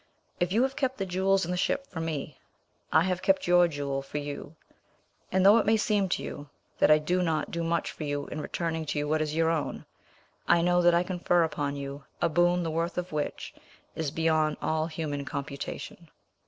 If 0.39 0.51
you 0.51 0.63
have 0.63 0.75
kept 0.75 0.97
the 0.97 1.05
jewels 1.05 1.45
in 1.45 1.51
the 1.51 1.57
ship 1.57 1.85
for 1.85 1.99
me, 2.01 2.39
I 2.91 3.03
have 3.03 3.21
kept 3.21 3.45
your 3.45 3.67
jewel 3.67 4.01
for 4.01 4.17
you; 4.17 4.55
and 5.31 5.45
though 5.45 5.59
it 5.59 5.65
may 5.67 5.77
seem 5.77 6.09
to 6.09 6.23
you 6.23 6.49
that 6.79 6.89
I 6.89 6.97
do 6.97 7.21
not 7.21 7.51
do 7.51 7.63
much 7.63 7.91
for 7.91 8.03
you 8.03 8.25
in 8.29 8.41
returning 8.41 8.83
to 8.87 8.97
you 8.97 9.07
what 9.07 9.21
is 9.21 9.35
your 9.35 9.51
own, 9.51 9.85
I 10.47 10.63
know 10.63 10.81
that 10.81 10.95
I 10.95 11.03
confer 11.03 11.43
upon 11.43 11.75
you 11.75 12.05
a 12.19 12.29
boon 12.29 12.63
the 12.63 12.71
worth 12.71 12.97
of 12.97 13.11
which 13.11 13.53
is 13.95 14.09
beyond 14.09 14.57
all 14.59 14.87
human 14.87 15.23
computation. 15.23 16.09